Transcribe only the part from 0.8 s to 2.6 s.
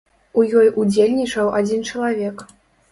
удзельнічаў адзін чалавек.